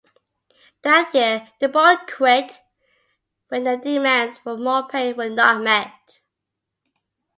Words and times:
That 0.81 1.13
year, 1.13 1.47
they 1.59 1.67
both 1.67 2.07
quit 2.07 2.59
when 3.49 3.65
their 3.65 3.77
demands 3.77 4.39
for 4.39 4.57
more 4.57 4.87
pay 4.87 5.13
were 5.13 5.29
not 5.29 5.61
met. 5.61 6.21